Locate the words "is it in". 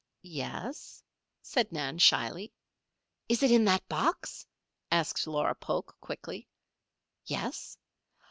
3.29-3.65